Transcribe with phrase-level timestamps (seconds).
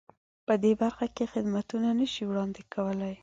[0.47, 3.15] په دې برخه کې خدمتونه نه شي وړاندې کولای.